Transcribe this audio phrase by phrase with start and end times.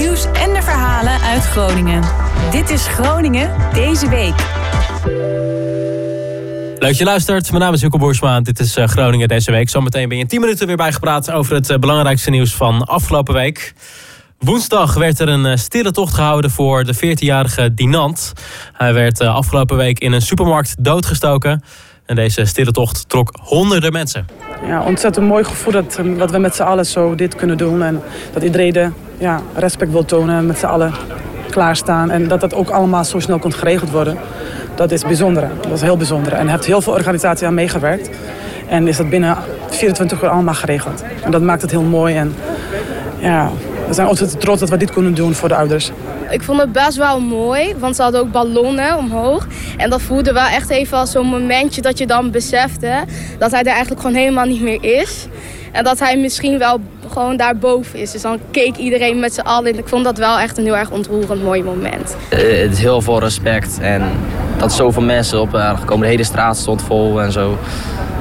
[0.00, 2.02] nieuws en de verhalen uit Groningen.
[2.50, 4.34] Dit is Groningen deze week.
[6.78, 7.50] Leuk je luistert.
[7.50, 8.40] Mijn naam is Hugo Boersma.
[8.40, 9.68] Dit is eh, Groningen deze week.
[9.68, 13.34] Zometeen ben je in 10 minuten weer bijgepraat over het eh, belangrijkste nieuws van afgelopen
[13.34, 13.72] week.
[14.38, 18.32] Woensdag werd er een eh, stille tocht gehouden voor de 14-jarige Dinant.
[18.72, 21.62] Hij werd afgelopen week in een supermarkt doodgestoken.
[22.10, 24.26] En deze stille tocht trok honderden mensen.
[24.66, 27.82] Ja, ontzettend mooi gevoel dat, dat we met z'n allen zo dit kunnen doen.
[27.82, 28.02] En
[28.32, 30.92] dat iedereen ja, respect wil tonen, met z'n allen
[31.50, 32.10] klaarstaan.
[32.10, 34.18] En dat dat ook allemaal zo snel kon geregeld worden.
[34.74, 35.50] Dat is bijzonder.
[35.60, 36.32] Dat is heel bijzonder.
[36.32, 38.10] En heeft heel veel organisatie aan meegewerkt.
[38.68, 39.36] En is dat binnen
[39.68, 41.04] 24 uur allemaal geregeld.
[41.22, 42.16] En dat maakt het heel mooi.
[42.16, 42.34] En
[43.18, 43.50] ja,
[43.90, 45.90] we zijn ontzettend trots dat we dit kunnen doen voor de ouders.
[46.28, 49.46] Ik vond het best wel mooi, want ze hadden ook ballonnen omhoog.
[49.76, 53.04] En dat voelde wel echt even als zo'n momentje dat je dan besefte
[53.38, 55.26] dat hij er eigenlijk gewoon helemaal niet meer is.
[55.72, 56.80] En dat hij misschien wel
[57.12, 58.10] gewoon daarboven is.
[58.10, 59.72] Dus dan keek iedereen met z'n allen.
[59.72, 62.16] En ik vond dat wel echt een heel erg ontroerend mooi moment.
[62.32, 63.78] Uh, het is heel veel respect.
[63.80, 64.02] En
[64.58, 66.04] dat zoveel mensen op waren gekomen.
[66.04, 67.58] De hele straat stond vol en zo.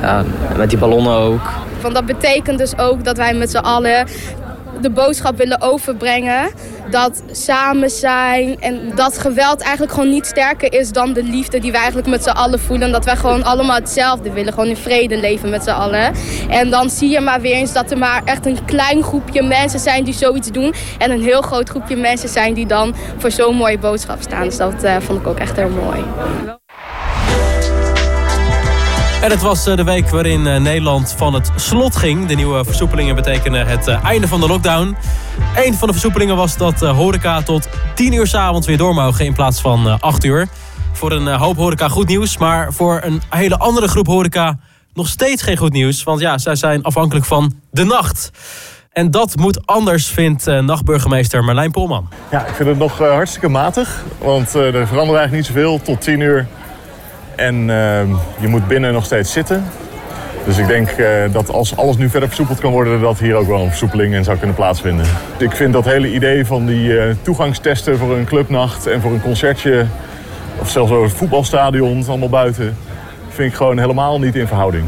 [0.00, 0.24] Ja,
[0.56, 1.50] met die ballonnen ook.
[1.82, 4.06] Want dat betekent dus ook dat wij met z'n allen
[4.82, 6.50] de boodschap willen overbrengen.
[6.90, 11.70] Dat samen zijn en dat geweld eigenlijk gewoon niet sterker is dan de liefde die
[11.70, 12.92] wij eigenlijk met z'n allen voelen.
[12.92, 14.52] Dat wij gewoon allemaal hetzelfde willen.
[14.52, 16.12] Gewoon in vrede leven met z'n allen.
[16.48, 19.80] En dan zie je maar weer eens dat er maar echt een klein groepje mensen
[19.80, 20.74] zijn die zoiets doen.
[20.98, 24.44] En een heel groot groepje mensen zijn die dan voor zo'n mooie boodschap staan.
[24.44, 26.04] Dus dat uh, vond ik ook echt heel mooi.
[29.20, 32.26] En het was eh, de week waarin eh, Nederland van het slot ging.
[32.26, 34.96] De nieuwe versoepelingen betekenen het eh, einde van de lockdown.
[35.56, 39.24] Een van de versoepelingen was dat horeca tot 10 uur s avonds weer door mogen
[39.24, 40.48] in plaats van 8 uur.
[40.92, 44.58] Voor een hoop horeca goed nieuws, maar voor een hele andere groep horeca
[44.94, 46.02] nog steeds geen goed nieuws.
[46.02, 48.30] Want ja, zij zijn afhankelijk van de nacht.
[48.92, 52.08] En dat moet anders, vindt nachtburgemeester Marlijn Polman.
[52.30, 54.04] Ja, ik vind het nog hartstikke matig.
[54.18, 55.82] Want er verandert eigenlijk niet zoveel.
[55.82, 56.46] Tot 10 uur
[57.40, 58.08] en ehm,
[58.40, 59.64] je moet binnen nog steeds zitten.
[60.44, 63.46] Dus ik denk uh, dat als alles nu verder versoepeld kan worden, dat hier ook
[63.46, 65.06] wel een versoepeling in zou kunnen plaatsvinden.
[65.38, 69.22] Ik vind dat hele idee van die uh, toegangstesten voor een clubnacht en voor een
[69.22, 69.86] concertje,
[70.58, 72.76] of zelfs over het voetbalstadion, allemaal buiten,
[73.28, 74.84] vind ik gewoon helemaal niet in verhouding.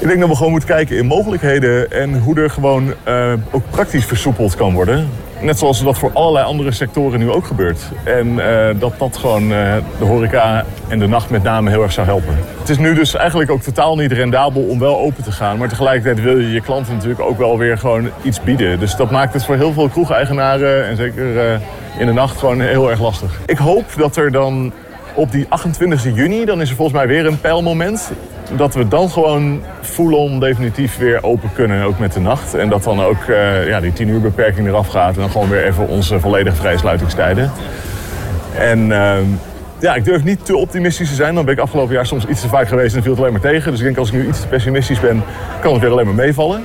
[0.00, 3.62] Ik denk dat we gewoon moeten kijken in mogelijkheden en hoe er gewoon uh, ook
[3.70, 5.08] praktisch versoepeld kan worden.
[5.40, 7.80] Net zoals dat voor allerlei andere sectoren nu ook gebeurt.
[8.04, 11.92] En uh, dat dat gewoon uh, de horeca en de nacht met name heel erg
[11.92, 12.38] zou helpen.
[12.58, 15.58] Het is nu dus eigenlijk ook totaal niet rendabel om wel open te gaan.
[15.58, 18.78] Maar tegelijkertijd wil je je klanten natuurlijk ook wel weer gewoon iets bieden.
[18.78, 21.60] Dus dat maakt het voor heel veel kroegeigenaren en zeker
[21.98, 23.40] in de nacht gewoon heel erg lastig.
[23.46, 24.72] Ik hoop dat er dan
[25.14, 28.10] op die 28 juni, dan is er volgens mij weer een pijlmoment
[28.56, 32.54] dat we dan gewoon full-on definitief weer open kunnen, ook met de nacht.
[32.54, 35.48] En dat dan ook uh, ja, die 10 uur beperking eraf gaat en dan gewoon
[35.48, 37.50] weer even onze volledige vrijsluitingstijden.
[38.58, 39.16] En uh,
[39.78, 41.34] ja, ik durf niet te optimistisch te zijn.
[41.34, 43.40] Dan ben ik afgelopen jaar soms iets te vaak geweest en viel het alleen maar
[43.40, 43.70] tegen.
[43.70, 45.22] Dus ik denk als ik nu iets te pessimistisch ben,
[45.60, 46.62] kan het weer alleen maar meevallen.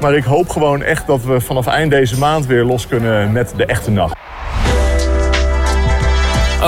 [0.00, 3.52] Maar ik hoop gewoon echt dat we vanaf eind deze maand weer los kunnen met
[3.56, 4.17] de echte nacht.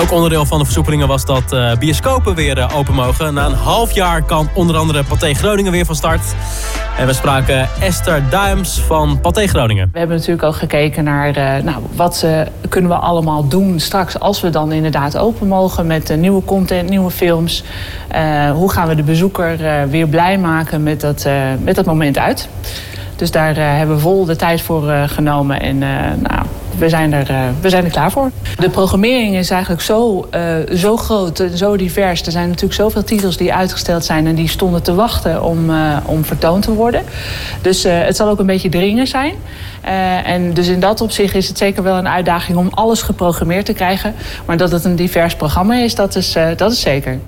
[0.01, 3.33] Ook onderdeel van de versoepelingen was dat uh, bioscopen weer uh, open mogen.
[3.33, 6.21] Na een half jaar kan onder andere Pathé Groningen weer van start.
[6.97, 9.89] En we spraken Esther Duims van Pathé Groningen.
[9.91, 12.25] We hebben natuurlijk ook gekeken naar uh, nou, wat
[12.69, 17.11] kunnen we allemaal doen straks als we dan inderdaad open mogen met nieuwe content, nieuwe
[17.11, 17.63] films.
[18.53, 19.57] hoe gaan we de bezoeker
[19.89, 21.27] weer blij maken met dat,
[21.59, 22.49] met dat moment uit?
[23.15, 25.61] Dus daar hebben we vol de tijd voor genomen.
[25.61, 25.77] En
[26.21, 26.45] nou,
[26.77, 28.31] we zijn, er, uh, we zijn er klaar voor.
[28.57, 32.21] De programmering is eigenlijk zo, uh, zo groot en zo divers.
[32.21, 35.97] Er zijn natuurlijk zoveel titels die uitgesteld zijn en die stonden te wachten om, uh,
[36.05, 37.03] om vertoond te worden.
[37.61, 39.33] Dus het zal ook een beetje dringen zijn.
[40.25, 43.73] en dus in dat opzicht is het zeker wel een uitdaging om alles geprogrammeerd te
[43.73, 44.15] krijgen.
[44.45, 47.19] Maar dat het een divers programma is, dat is, dat is zeker.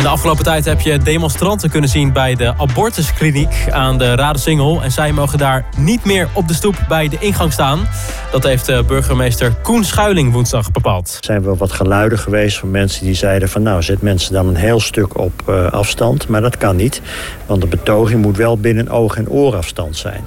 [0.00, 4.82] En de afgelopen tijd heb je demonstranten kunnen zien bij de abortuskliniek aan de Radensingel.
[4.82, 7.88] En zij mogen daar niet meer op de stoep bij de ingang staan.
[8.32, 11.16] Dat heeft de burgemeester Koen Schuiling woensdag bepaald.
[11.18, 14.48] Er zijn wel wat geluiden geweest van mensen die zeiden van nou zet mensen dan
[14.48, 16.28] een heel stuk op uh, afstand.
[16.28, 17.02] Maar dat kan niet,
[17.46, 20.24] want de betoging moet wel binnen oog- en oorafstand zijn.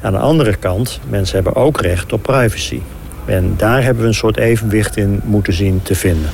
[0.00, 2.80] Aan de andere kant, mensen hebben ook recht op privacy.
[3.24, 6.30] En daar hebben we een soort evenwicht in moeten zien te vinden.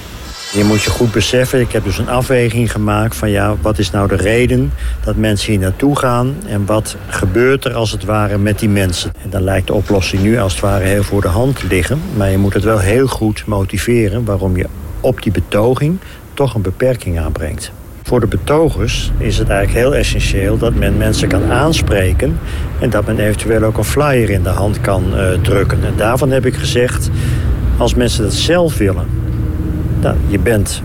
[0.53, 3.91] Je moet je goed beseffen, ik heb dus een afweging gemaakt van ja, wat is
[3.91, 4.73] nou de reden
[5.05, 9.13] dat mensen hier naartoe gaan en wat gebeurt er als het ware met die mensen.
[9.23, 12.31] En dan lijkt de oplossing nu als het ware heel voor de hand liggen, maar
[12.31, 14.67] je moet het wel heel goed motiveren waarom je
[15.01, 15.99] op die betoging
[16.35, 17.73] toch een beperking aanbrengt.
[18.03, 22.39] Voor de betogers is het eigenlijk heel essentieel dat men mensen kan aanspreken
[22.81, 25.85] en dat men eventueel ook een flyer in de hand kan uh, drukken.
[25.85, 27.11] En daarvan heb ik gezegd,
[27.77, 29.07] als mensen dat zelf willen,
[30.01, 30.83] nou, je bent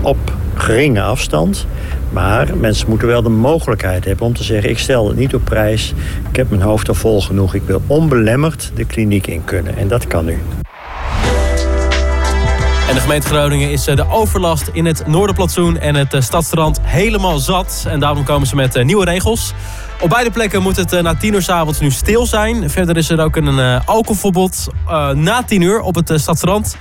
[0.00, 1.66] op geringe afstand,
[2.12, 5.44] maar mensen moeten wel de mogelijkheid hebben om te zeggen: ik stel het niet op
[5.44, 5.94] prijs,
[6.30, 9.76] ik heb mijn hoofd al vol genoeg, ik wil onbelemmerd de kliniek in kunnen.
[9.76, 10.38] En dat kan nu.
[12.88, 16.80] En de gemeente Groningen is eh, de overlast in het Noorderplantsoen en het eh, Stadstrand
[16.82, 17.84] helemaal zat.
[17.88, 19.52] En daarom komen ze met eh, nieuwe regels.
[20.00, 22.70] Op beide plekken moet het na 10 uur s avonds nu stil zijn.
[22.70, 24.66] Verder is er ook een alcoholverbod
[25.14, 26.76] na 10 uur op het Stadstrand.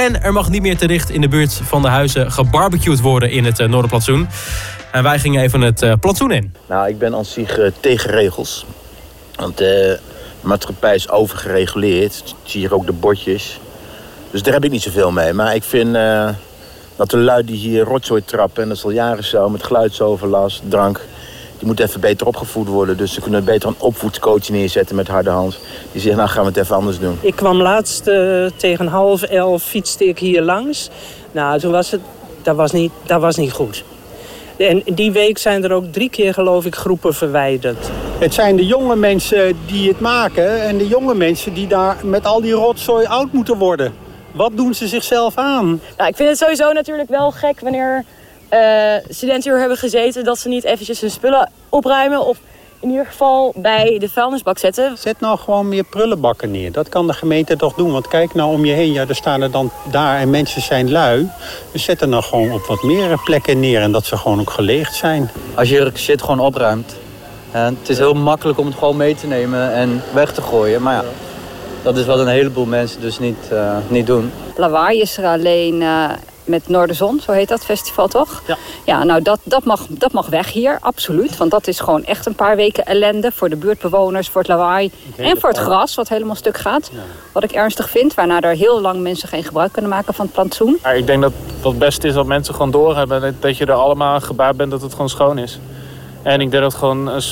[0.00, 3.30] En er mag niet meer te dicht in de buurt van de huizen gebarbecued worden
[3.30, 4.28] in het Noorderplantsoen.
[4.92, 6.54] En wij gingen even het plantsoen in.
[6.68, 8.66] Nou, ik ben aan zich tegen regels.
[9.34, 9.98] Want de
[10.40, 12.34] maatschappij is overgereguleerd.
[12.42, 13.60] Zie je ook de bordjes.
[14.30, 15.32] Dus daar heb ik niet zoveel mee.
[15.32, 15.92] Maar ik vind
[16.96, 18.62] dat de lui die hier rotzooi trappen...
[18.62, 21.00] en dat is al jaren zo, met geluidsoverlast, drank...
[21.60, 22.96] die moeten even beter opgevoed worden.
[22.96, 25.58] Dus ze kunnen beter een opvoedscoach neerzetten met harde hand.
[25.92, 27.18] Die zegt, nou gaan we het even anders doen.
[27.20, 30.90] Ik kwam laatst uh, tegen half elf, fietste ik hier langs.
[31.32, 32.00] Nou, toen was het...
[32.42, 33.84] Dat was niet, dat was niet goed.
[34.56, 37.90] En die week zijn er ook drie keer, geloof ik, groepen verwijderd.
[38.18, 42.26] Het zijn de jonge mensen die het maken en de jonge mensen die daar met
[42.26, 43.92] al die rotzooi oud moeten worden.
[44.32, 45.80] Wat doen ze zichzelf aan?
[45.96, 48.04] Nou, ik vind het sowieso natuurlijk wel gek wanneer
[48.50, 50.24] uh, studenten hier hebben gezeten...
[50.24, 52.38] dat ze niet eventjes hun spullen opruimen of
[52.80, 54.98] in ieder geval bij de vuilnisbak zetten.
[54.98, 56.72] Zet nou gewoon meer prullenbakken neer.
[56.72, 57.92] Dat kan de gemeente toch doen.
[57.92, 58.92] Want kijk nou om je heen.
[58.92, 61.28] Ja, er staan er dan daar en mensen zijn lui.
[61.72, 63.80] Dus zet er nou gewoon op wat meer plekken neer.
[63.80, 65.30] En dat ze gewoon ook geleegd zijn.
[65.54, 66.96] Als je shit gewoon opruimt.
[67.50, 70.82] het is heel makkelijk om het gewoon mee te nemen en weg te gooien.
[70.82, 71.04] Maar ja
[71.82, 74.32] dat is wat een heleboel mensen dus niet, uh, niet doen.
[74.56, 76.10] Lawaai is er alleen uh,
[76.44, 78.42] met Noorderzon, zo heet dat festival toch?
[78.46, 78.56] Ja.
[78.84, 81.36] Ja, nou dat, dat, mag, dat mag weg hier, absoluut.
[81.36, 84.90] Want dat is gewoon echt een paar weken ellende voor de buurtbewoners, voor het lawaai
[85.16, 86.90] en voor het gras, wat helemaal stuk gaat.
[86.92, 86.98] Ja.
[87.32, 90.34] Wat ik ernstig vind, waarna er heel lang mensen geen gebruik kunnen maken van het
[90.34, 90.78] plantsoen.
[90.82, 91.32] Ja, ik denk dat
[91.62, 93.20] het beste is dat mensen gewoon doorhebben.
[93.20, 95.58] Dat, dat je er allemaal gebaat bent dat het gewoon schoon is.
[96.22, 97.22] En ik denk dat het gewoon een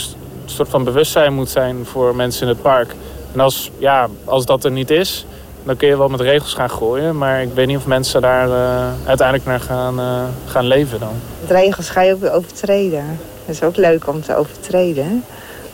[0.45, 2.95] soort van bewustzijn moet zijn voor mensen in het park.
[3.33, 5.25] En als, ja, als dat er niet is,
[5.65, 7.19] dan kun je wel met regels gaan gooien.
[7.19, 11.13] Maar ik weet niet of mensen daar uh, uiteindelijk naar gaan, uh, gaan leven dan.
[11.47, 13.19] De regels ga je ook overtreden.
[13.47, 15.25] Dat is ook leuk om te overtreden.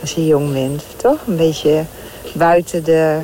[0.01, 1.19] Als je jong bent, toch?
[1.27, 1.85] Een beetje
[2.33, 3.21] buiten de,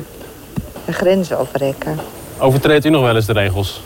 [0.85, 1.97] de grenzen oprekken.
[2.37, 3.81] Overtreedt u nog wel eens de regels?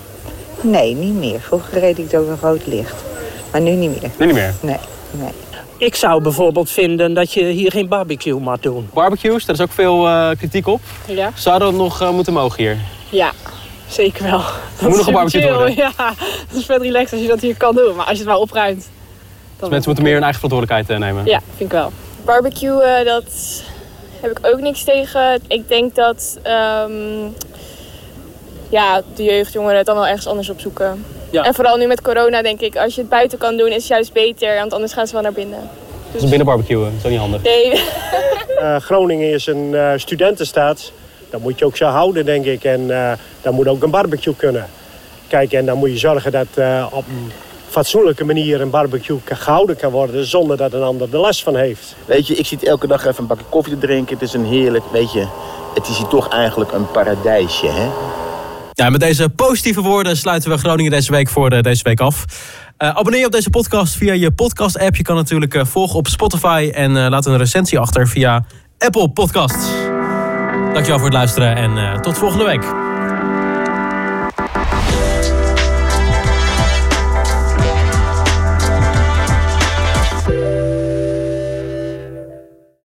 [0.62, 1.40] Nee, niet meer.
[1.40, 3.04] Vroeger reed ik door een rood licht.
[3.52, 4.12] Maar nu niet meer.
[4.18, 4.54] Nu niet meer?
[4.62, 4.78] Nee,
[5.12, 5.32] nee.
[5.78, 8.90] Ik zou bijvoorbeeld vinden dat je hier geen barbecue mag doen.
[8.94, 10.82] Barbecues, daar is ook veel uh, kritiek op.
[11.08, 11.32] Ja.
[11.36, 12.78] Zou dat nog uh, moeten mogen hier?
[13.10, 13.32] Ja,
[13.88, 14.42] zeker wel.
[14.80, 15.76] Dat moet nog gebarbecued worden.
[15.76, 15.92] Ja,
[16.48, 17.96] dat is vet relaxed als je dat hier kan doen.
[17.96, 18.90] Maar als je het wel opruimt.
[19.60, 21.26] Dus mensen moeten meer hun eigen verantwoordelijkheid uh, nemen?
[21.26, 21.92] Ja, vind ik wel.
[22.26, 23.64] Barbecue, dat
[24.22, 25.42] heb ik ook niks tegen.
[25.48, 26.40] Ik denk dat
[26.88, 27.34] um,
[28.70, 31.06] ja, de jeugdjongeren het dan wel ergens anders opzoeken.
[31.36, 31.44] Ja.
[31.44, 33.88] En vooral nu met corona denk ik, als je het buiten kan doen is het
[33.88, 34.56] juist beter.
[34.56, 35.70] Want anders gaan ze wel naar binnen.
[36.12, 37.42] Dus een binnenbarbecue, dat is ook niet handig.
[37.42, 37.72] Nee.
[38.60, 40.92] uh, Groningen is een uh, studentenstad.
[41.30, 42.64] Dat moet je ook zo houden denk ik.
[42.64, 43.12] En uh,
[43.42, 44.66] dan moet ook een barbecue kunnen.
[45.28, 46.48] Kijk, en dan moet je zorgen dat
[46.92, 47.32] op een
[47.70, 50.26] fatsoenlijke manier een barbecue gehouden kan worden...
[50.26, 51.96] zonder dat een ander er last van heeft.
[52.06, 54.14] Weet je, ik zit elke dag even een bakje koffie te drinken.
[54.14, 55.28] Het is een heerlijk, weet je...
[55.74, 57.90] Het is hier toch eigenlijk een paradijsje, hè?
[58.76, 62.26] Ja, met deze positieve woorden sluiten we Groningen deze week voor de, deze week af.
[62.78, 64.96] Uh, abonneer je op deze podcast via je podcast-app.
[64.96, 68.46] Je kan natuurlijk uh, volgen op Spotify en laat een recensie achter via
[68.78, 69.68] Apple Podcasts.
[70.74, 72.85] Dankjewel voor het luisteren en tot volgende week.